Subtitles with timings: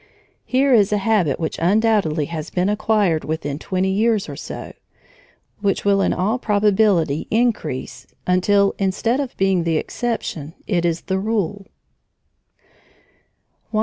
[0.45, 4.73] Here is a habit which undoubtedly has been acquired within twenty years or so,
[5.59, 11.19] which will in all probability increase until instead of being the exception it is the
[11.19, 11.67] rule.